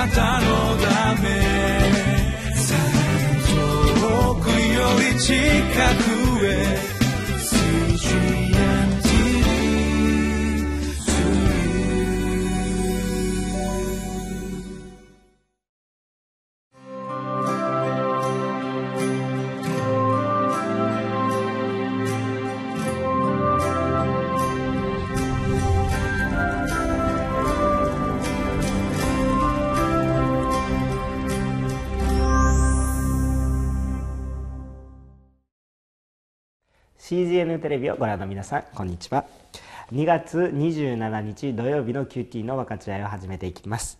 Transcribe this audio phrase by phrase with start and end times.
[0.00, 1.28] なたのため。
[4.00, 5.34] 遠くより近
[6.04, 6.09] く。
[37.10, 39.24] CGN テレビをご覧の皆さんこんにちは。
[39.90, 43.98] 2月27日土曜日の QT の分かち合いを始めていきます。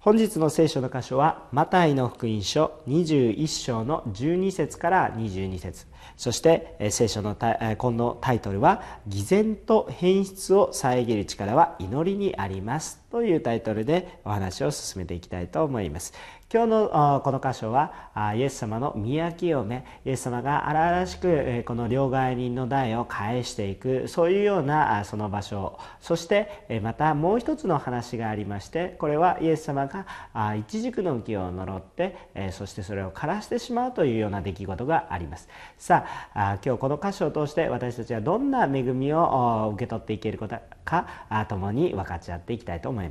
[0.00, 5.86] 本日の聖書の箇所はマタイの福音書21章の12節から22節。
[6.16, 7.36] そして聖書の
[7.78, 16.14] 今のタイトルは「偽善と変質を遮る力は祈りにあります」というタイトルでお話を進めていきたいと思います。
[16.50, 25.78] 今日のこの箇所はイエス様の宮清めイエス様が荒々しくこの両替人の代を返していくそういうようなその場所。
[26.00, 32.16] そしてまたもう一つの話がありましてこれはイエス様が一軸の木を呪って
[32.52, 35.48] そしてそれを枯らしてしまうというような出来事があります。
[35.78, 41.06] さあ今日この箇所を通して私たちはどんな恵みを受け取っていけることか
[41.48, 43.01] 共に分かち合っていきたいと思います。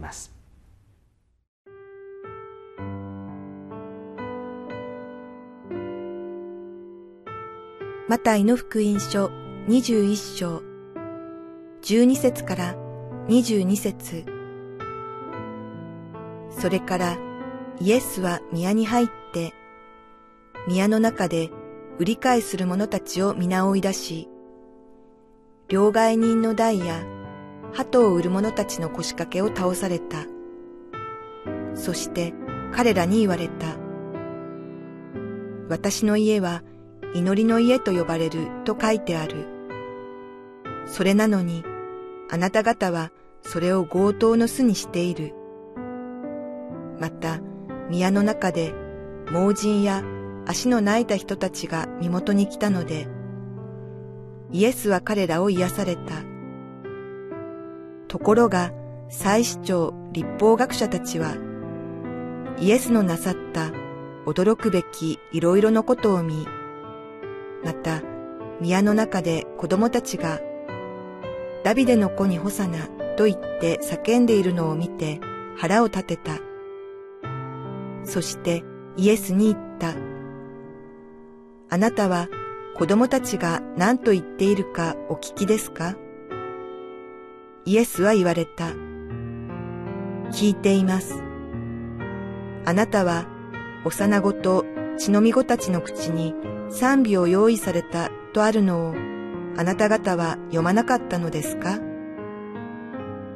[8.08, 9.28] マタイの福音書
[9.68, 10.62] 21章
[11.82, 12.76] 12節から
[13.28, 14.26] 22節
[16.50, 17.18] それから
[17.80, 19.54] イエスは宮に入って
[20.68, 21.50] 宮の中で
[22.00, 24.30] 売り買いする者たちを皆追い出し
[25.70, 27.02] 両替人の代や
[27.74, 30.26] 鳩を売る者たちの腰掛けを倒された
[31.74, 32.34] そして
[32.74, 33.78] 彼らに言われた
[35.70, 36.64] 私の家は
[37.14, 39.46] 祈りの家と呼ばれると書いてある。
[40.86, 41.64] それなのに、
[42.30, 45.34] あなた方はそれを強盗の巣にしている。
[47.00, 47.40] また、
[47.90, 48.74] 宮の中で
[49.30, 50.04] 盲人や
[50.46, 53.08] 足の泣いた人たちが身元に来たので、
[54.52, 56.31] イエスは彼らを癒された。
[58.12, 58.74] ところが、
[59.08, 61.38] 祭司長立法学者たちは、
[62.60, 63.72] イエスのなさった
[64.26, 66.46] 驚くべきいろいろのことを見、
[67.64, 68.02] また、
[68.60, 70.42] 宮の中で子供たちが、
[71.64, 75.22] ダビデの子にホサナと言って叫んでいるのを見て
[75.56, 76.34] 腹を立てた。
[78.04, 78.66] そして
[78.98, 79.94] イエスに言った。
[81.70, 82.28] あなたは
[82.78, 85.96] 子供たちが何と言っているかお聞きですか？
[87.64, 88.70] イエスは言われた。
[90.32, 91.22] 聞いています。
[92.66, 93.28] あなたは
[93.86, 94.66] 幼子と
[94.98, 96.34] 血のみ子たちの口に
[96.70, 98.96] 賛美を用意されたとあるのを
[99.58, 101.78] あなた方は読まなかったのですか？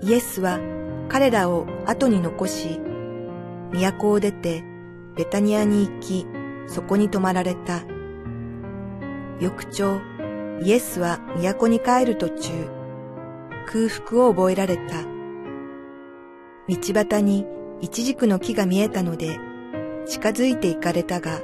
[0.02, 0.60] イエスは
[1.08, 2.80] 彼らを後に残し、
[3.72, 4.64] 都を出て
[5.16, 6.26] ベタニアに行き、
[6.66, 7.84] そこに泊まられた。
[9.40, 10.00] 翌朝、
[10.64, 12.52] イエスは都に帰る途中、
[13.66, 15.04] 空腹を覚えられた。
[16.68, 17.46] 道端に
[17.82, 19.40] 一軸の木が見えたので、
[20.06, 21.42] 近づいて行かれたが、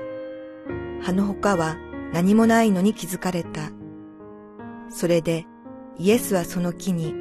[1.01, 1.77] 葉の他は
[2.13, 3.71] 何もないのに気づかれた。
[4.89, 5.45] それで
[5.97, 7.13] イエスはその木に、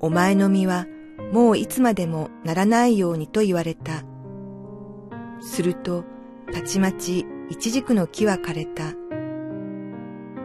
[0.00, 0.86] お前の実は
[1.32, 4.04] もういつまでもならないようにと言われた。
[5.40, 6.04] すると、
[6.52, 8.94] たちまち一軸の木は枯れた。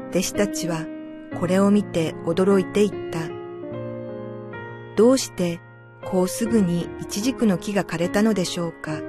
[0.09, 0.86] 弟子たちは
[1.40, 3.19] これを見て驚いていった。
[4.96, 5.59] どうして
[6.06, 9.00] こうすぐに一軸の木が枯れたのでしょうか。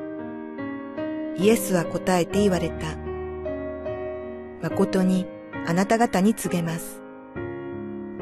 [1.36, 2.96] イエスは答えて言われた。
[4.62, 5.26] 誠に
[5.66, 7.02] あなた方に告げます。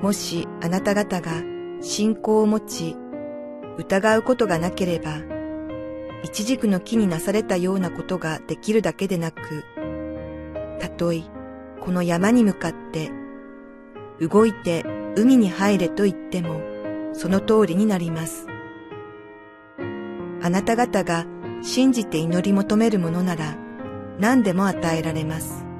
[0.00, 1.42] もしあなた方が
[1.82, 2.96] 信仰を持ち、
[3.76, 5.18] 疑うことがなければ、
[6.22, 9.64] 一軸の木になされたようなことができるだけでなく、
[10.80, 11.22] たとえ
[11.80, 13.10] この山に向かって、
[14.20, 14.84] 動いて
[15.16, 16.60] 海に入れと言っても、
[17.12, 18.46] その通りになります。
[20.42, 21.26] あなた方が
[21.62, 23.56] 信じて祈り求めるものなら
[24.18, 25.70] 何でも与えられます。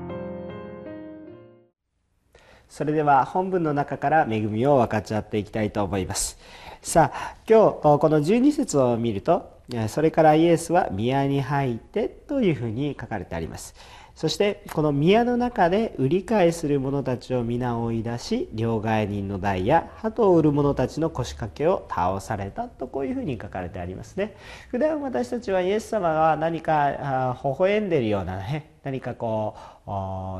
[2.71, 6.39] それでは本文の中から恵みを分かち合っていきたいと思います
[6.81, 9.59] さあ今日この12節を見ると
[9.89, 13.75] それからイエスは宮に入ってというふうに書かれてあります
[14.21, 24.37] そしてこの宮の中で売り買いする者たちを皆追い出し両替人の代や鳩を売る者たちの腰掛けを倒されたとこういうふうに書かれてありますね。
[24.69, 29.80] 普段私たちはイエス様が何か微笑んでるようなね何かこう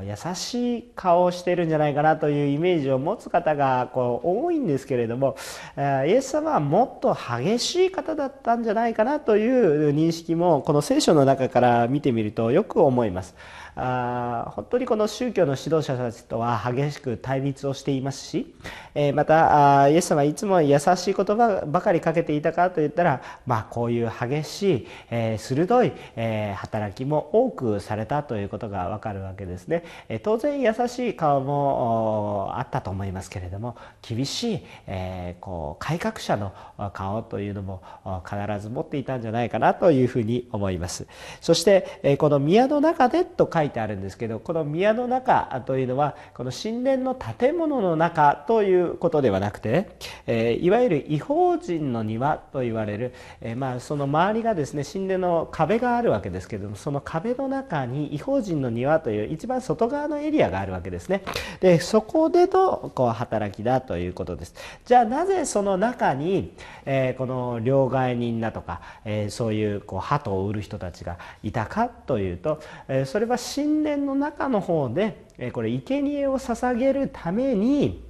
[0.05, 5.37] 優しい顔をしてるんじゃないかなというイメージを持つ方がこう多いんですけれども
[5.77, 13.35] イエス様はもっと激しい方だったんじゃないかなという認識もこの聖書の中から見てみるとよく思います。
[13.77, 18.55] あ本当にこの宗教の指導者たちとは激しく対立をしていますし、
[18.95, 29.85] え、またイエス様はいつも優しい言葉ばかりかけていたかといったら、まあ、こういう激しい、え、鋭い、え、働きも多くされたということがわかるわけですですね、
[30.23, 36.53] 当然優しい顔もあったと思いますけれども厳しい、えこう改革者の
[36.93, 37.83] 顔というのも
[38.25, 41.07] 必ず持っていたんじゃないかなというふうに思います。
[41.41, 49.89] そして、この宮の中でと書いてあるんですけどこの宮の中というのはこの神殿の建物の中ということではなくて、ね、
[50.27, 61.23] えいわゆる違法人の庭と言われる、えまあ、その周りがですね神殿の壁があるわけですけれどもその壁の中に違法人の庭という一番外側のエリアがあるわけですね。
[61.61, 64.55] でそこでのこう働きだということです。
[64.85, 66.53] じゃあなぜその中に、
[66.85, 78.10] えこの両替人だとか、えそういうこう鳩を売る人たちがいたかというと、えそれは神殿の中の方でえこれ生贄を捧げるために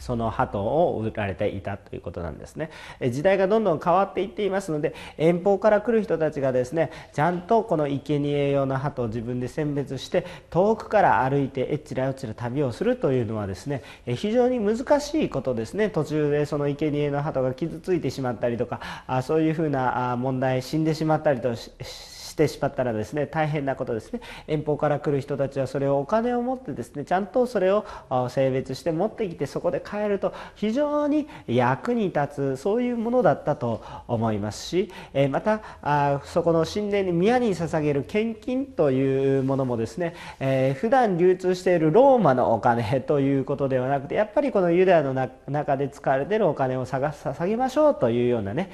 [0.00, 2.70] その鳩を売られていたということなんですね。
[3.10, 15.90] 時代がどんどん変わっていっていますので遠方から来る人たちがですねちゃんとこの生贄用の鳩を自分で選別して遠くから歩いてえっちらえっちら旅をするというのはですね非常に難しいことですね。
[15.90, 21.70] 途中でその生贄の鳩が傷ついてしまったりとかあそういうふうな問題死んでしまったりとし
[22.38, 24.20] してしまったらですね大変なことですね。
[24.46, 27.84] 遠方から来る人たちはそれをお金を持ってですねちゃんとそれを
[28.28, 34.92] 性別して持ってきてそこで帰ると非常に役に立つそういうものだったと思いますし
[35.30, 40.14] またそこの神殿に宮に捧げる献金というものもですね、
[40.80, 45.14] 普段流通しているローマのお金 ということではなくてやっぱりこのユダヤの
[45.48, 48.70] 中で使われているお金を探捧げましょうというようなね、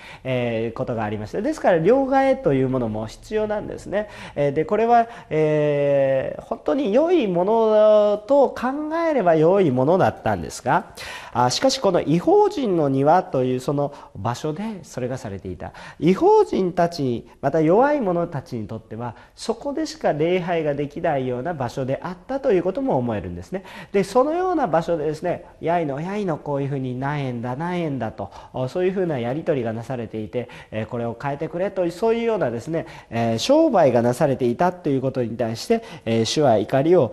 [0.74, 4.08] ことがありましたですから両替というものも必要ななんですね。
[4.34, 10.86] でこれは、えー、本当に良いものと考えれば良いものだったんですが
[11.34, 23.64] あしかしこの違法人の庭というその場所でそれがされていた違法人たちまた弱い者たちにとってはそこでしか礼拝ができないような場所であったということも思えるんですね。
[23.92, 28.30] でそのような場所でですねやいのやいのこういうふうに何円だ何円だと
[28.68, 30.48] そういうふうなやり取りがなされていて
[30.88, 32.86] これを変えてくれというそういうようなですね
[33.38, 37.12] 商売がなされていたということに対して、え主は怒りを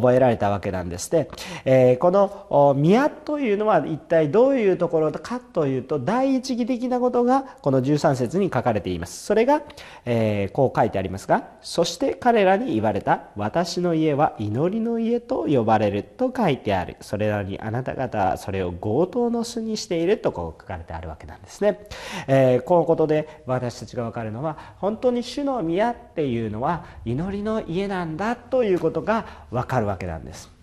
[0.00, 1.28] 覚えられたわけなんですね、
[1.64, 9.24] えこの宮とというのは一体どういうところかというと第一義的なことがこの13節に書かれています。
[9.24, 9.62] それが、
[10.04, 16.96] えこう書いてありますがそして彼らに言われた私の家は祈りの家と呼ばれると書いてある。
[17.00, 21.86] それらにあなた方はそれを強盗の巣にしているとこう書かれてあるわけなんですね、
[22.26, 30.57] えこのことで私たちが分かるのは本当に主の宮っていうのは祈りの家なんだということがわかるわけなんです。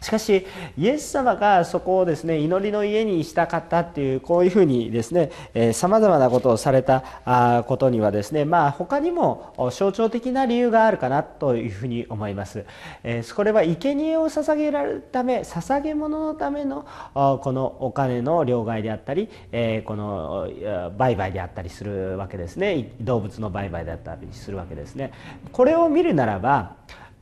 [0.00, 0.46] しかし
[0.78, 5.30] イエス様がそこをですね祈りの家にしたかったっていうこういうふうにですね
[5.72, 12.64] さまざまなことをされたことにはですねまあ他にも象徴的な理由があるかなというふうに思います
[13.04, 13.22] え。
[13.34, 20.48] これは生贄を捧げられるため捧げ物のためのこのお金の両替であったりえこの
[20.96, 25.12] 売買であったりするわけですね動物の売買であったりするわけですね。
[25.52, 26.76] これを見るならば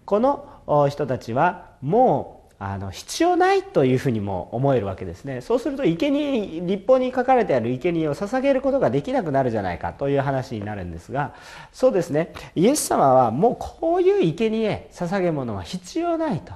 [0.04, 5.40] この人たちはもうあの必要ないというふうにも思えるわけですね。
[5.40, 11.34] そうすると生贄立法に書かれてある生贄を捧げることができなくなるじゃないかという話になるんですが
[11.72, 12.32] そうですね。
[12.56, 16.52] イエス様はもうこういう生贄捧げ物は必要ないと。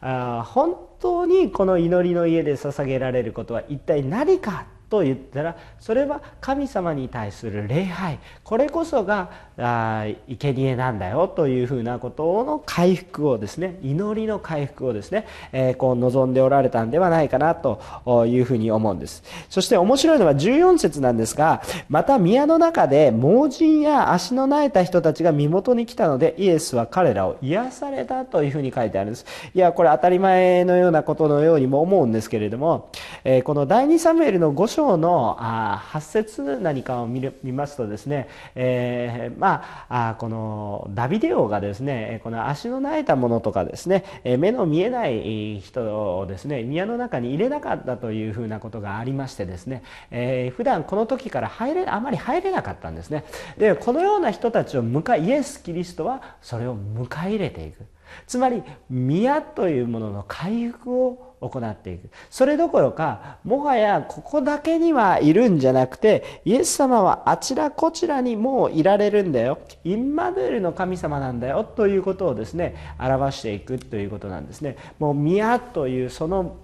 [0.00, 8.18] あ本当にこの祈りの家で捧げられることは一体何かと言ったらそれは神様に対する礼拝。
[8.44, 17.80] これこそがあ生贄なんだよというふうなことの回復をですね祈りの回復をですね、えー、こう望んでおられたんではないかなと
[18.26, 19.22] いうふうに思うんです。
[19.50, 29.26] そして面白いのは14節なんですがまた宮の中で盲人や足の苗えた人たちが身元に来たのでイエスは彼らを癒されたというふうに書いてあるんです。
[29.54, 32.90] いやこれ当たり前のようなことのようにも思うんですけれども、
[33.24, 39.62] えー、この第2サムエルの5章章のあ8節何かを見る見ますとですね、えー、まあま
[40.10, 44.04] あこのダビデ王がですねこの足のなえたものとかですね
[44.38, 53.24] 目の見えない人をですね宮の中に入れなかったというふうなことがありましてですね、えー、普段この時から入れあまり入れなかったんですね。
[53.56, 57.84] でこのような人たちを迎えイエス・キリストはそれを迎え入れていく。
[58.26, 62.10] つまり宮というものの回復を行っていく。
[62.30, 69.58] それどころかもはやここだけにはいるんじゃなくてイエス様はあちらこちらにもういられるんだよ。
[69.84, 74.76] インマヌエルの神様なんだよということをですね表していくということなんですね。
[74.98, 76.56] もう宮というその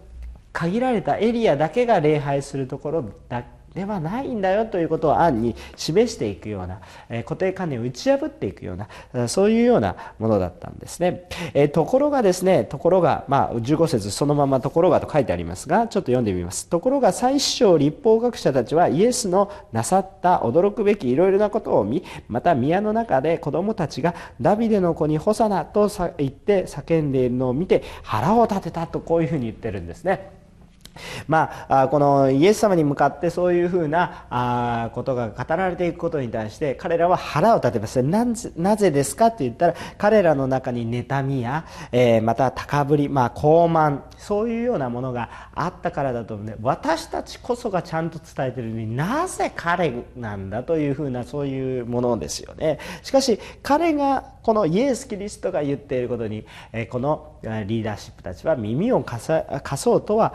[0.52, 16.68] 限られたエリアだけが礼拝するところだではないんだよということを案に示していくような、え固定観念を打ち破っていくようなそういうようなものだったんですね、えところがですねところがまあ15節そのままところがと書いてありますがちょっと読んでみます。
[16.68, 30.43] ところが最小立法学者たちはイエスのなさった驚くべきいろいろなことを見また宮の中で子供たちがダビデの子にホサナと言って叫んでいるのを見て腹を立てたとこういうふうに言ってるんですね。
[31.28, 38.02] まあ、このイエス様に向かってそういうふうなことが語られていくことに対して彼らは腹を立てます。
[38.02, 52.78] なぜなぜですかって言ったら彼らの中に妬みや、えー、また高ぶり、まあ、傲慢そういうようなものがあったからだと思うね私たちこそがちゃんと伝えているのになぜ彼なんだというふうなそういうものですよね。
[53.02, 56.44] しかし彼がこのイエス・キリストが言っていることに
[56.90, 59.26] このリーダーシップたちは耳を貸
[59.76, 60.34] そうとは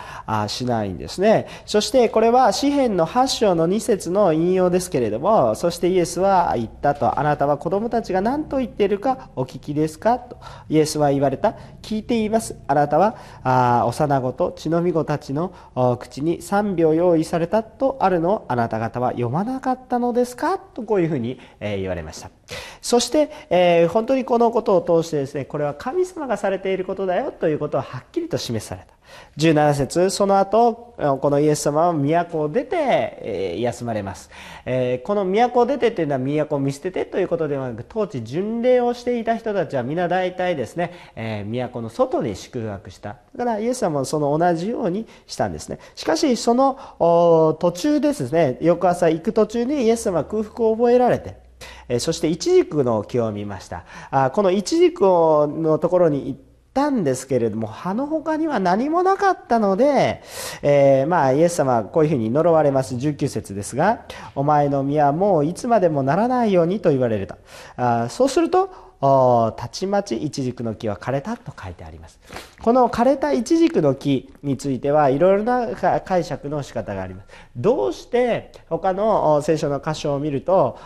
[0.50, 1.48] しないんですね。
[1.66, 7.20] そしてこれは詩篇の8章の2節の引用ですけれどもそしてイエスは言ったと。
[7.20, 10.20] あなたは子供たちが何と言っているかお聞きですか？
[10.20, 10.38] と。
[10.68, 11.56] イエスは言われた。
[11.82, 12.58] 聞いています。
[12.68, 15.54] あなたはあ幼子と血のみ子たちの
[16.00, 17.64] 口に3秒用意された。
[17.64, 20.58] とあるのをあなた方は読まなかったのですか？
[20.58, 22.30] とこういうふうに言われました。
[22.82, 28.99] そして、えー、本当にこのことを通してですねこれは神様がされていることだよということをはっきりと示された。
[29.38, 34.30] 17節その後このイエス様は都を出て、休まれます、
[35.04, 43.18] この都を出てというのは都を見捨ててということではなく当時巡礼をしていた人たちは皆大体ですね、都の外に宿泊した。
[43.36, 45.80] だからイエス様もその同じようにしたんですね。
[45.96, 53.86] しかしその途中ですね翌朝行く途中にイエス様は空腹を覚えられてそしてイチジクの木を見ました。
[54.34, 56.40] このイチジクのところに行っ
[56.74, 60.22] たんですけれども葉の他には何もなかったので、
[60.62, 62.96] えー、まあイエス様はこういうふうに呪われます。
[62.96, 67.38] 19節ですが「お前の実はもういつまでもならないように」と言われた。
[67.78, 72.20] あそうするとたちまちイチジクの木は枯れたと書いてあります。
[72.62, 75.70] この枯れたイチジクの木についてはいろいろな
[76.04, 77.28] 解釈の仕方があります。
[77.56, 80.78] どうして他の聖書の箇所を見ると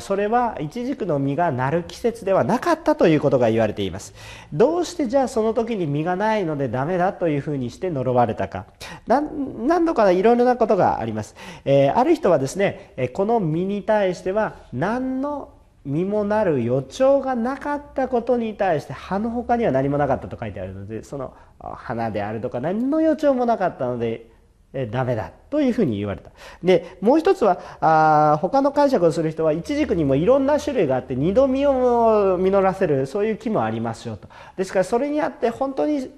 [0.00, 4.14] それはイチジクの実がなる季節ではなかったということが言われています。
[4.52, 8.66] どうしてじゃあその時に実がないのでダメだというふうにして呪われたか。
[9.06, 11.34] 何度かいろいろなことがあります、
[11.64, 15.50] えー、ある人はですねこの実に対しては何の
[15.88, 24.30] 身もなる予兆がなかったことに対して葉の他には何もなかったと書いてあるのでその花であるとか何の予兆もなかったので
[24.74, 26.30] えダメだというふうに言われた。
[26.62, 34.28] でもう一つはあ他の解釈をする人はイチジクにもいろんな種類があって二度実を実らせるそういう木もありますよと。
[34.56, 36.10] ですからそれにあって本当に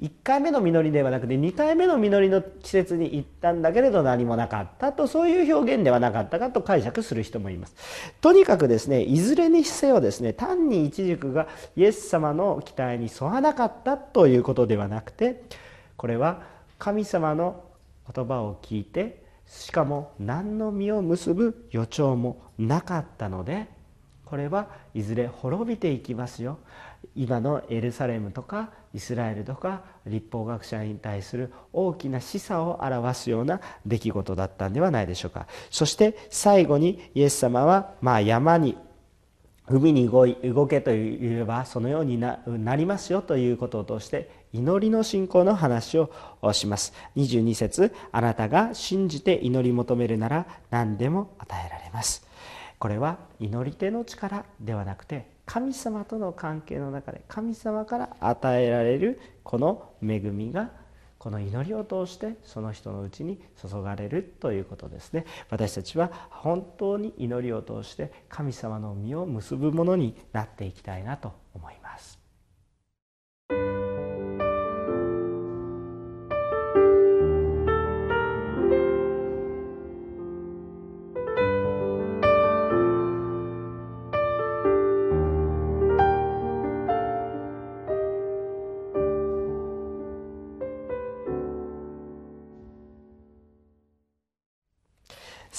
[0.00, 7.74] 1回目の実りではなくて2回目の実りの季節に行ったんだけれど何もなかったとそういう表現ではなかったかと解釈する人もいます。
[8.20, 15.42] とにかくですねいずれにせよですね単に一軸がイエス様の期待に沿わなかったということではなくて
[15.96, 16.42] これは
[16.78, 17.64] 神様の
[18.14, 23.66] 言葉を聞いてしかも何の実を結ぶ予兆もなかったので
[24.24, 26.58] これはいずれ滅びていきますよ。
[27.14, 35.46] 今のエルサレムとかイスラエルとか立法学者に対する大きな示唆を表すような出来事だったんではないでしょうか。
[35.70, 38.76] そして最後にイエス様はま山に
[39.70, 42.40] 海に動い動けといえばそのようにな
[42.74, 46.10] りますよということを通して祈りの信仰の話を
[46.52, 46.94] します。
[47.16, 52.26] 22節あなたが信じて祈り求めるなら何でも与えられます。
[52.78, 60.70] これは祈り手の力ではなくて神様との関係の中で神様から与えられるこの恵みが
[61.16, 65.24] この祈りを通してその人のうちに注がれるということですね。
[65.48, 72.17] 私たちは本当に祈りを通して神様の実を結ぶものになっていきたいなと思います。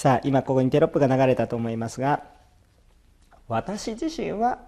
[0.00, 2.24] さあ今ここにテロップが流れたと思いますが
[3.48, 4.60] 私自身は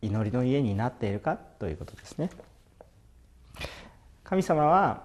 [0.00, 2.30] 祈りの家になっているかということですね。
[4.24, 5.02] 神様は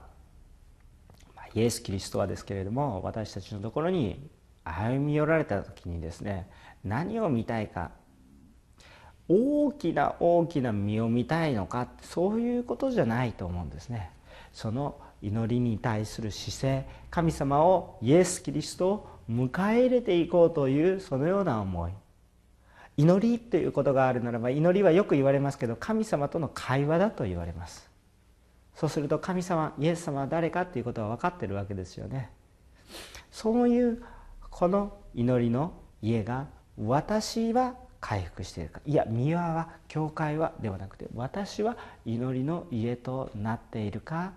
[1.54, 4.30] イエス・キリストはですけれども私たちのところに
[4.64, 6.50] 歩み寄られた時にですね
[6.86, 7.92] 何を見たいか
[9.28, 14.12] 大きな大きな実を見たいのかそういうことじゃないと思うんですね。
[14.54, 21.92] その祈りに対する姿勢神様をイエス・キリストを迎え入れていこうというそのような思い。
[22.98, 27.90] 祈りということがあるならば祈りはよく言われますけど神様との会話だと言われます。
[28.74, 32.32] そうすると神様イエス様は誰かっていうことは分かってるわけですよね。
[33.32, 34.04] そういう
[34.50, 38.82] この祈りの家が私は回復しているか。
[38.86, 44.34] いや三輪は教会はではなくて私は祈りの家となっているか。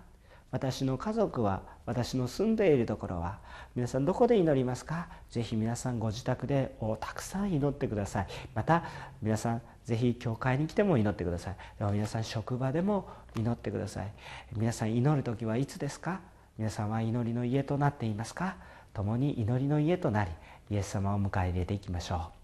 [0.51, 3.39] 私の家族は私の住んでいるところは
[3.73, 5.07] 皆さんどこで祈りますか？
[5.29, 8.27] ぜひ皆さんご自宅でたくさん祈ってください。
[8.53, 8.83] また
[9.21, 11.55] 皆さんぜひ教会に来ても祈ってください。
[11.79, 14.11] でも皆さん職場でも祈ってください。
[14.53, 16.19] 皆さん祈る時はいつですか？
[16.57, 18.57] 皆さんは祈りの家となっていますか？
[18.93, 20.31] 共に祈りの家となり
[20.69, 22.40] イエス様を迎え入れていきましょう。